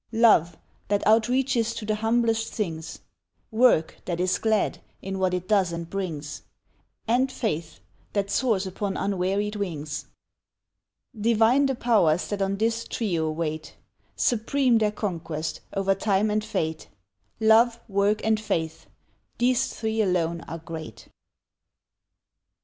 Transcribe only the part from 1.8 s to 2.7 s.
the humblest